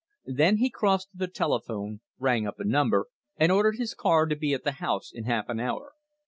[0.25, 3.05] Then he crossed to the telephone, rang up a number,
[3.37, 5.93] and ordered his car to be at the house in half an hour.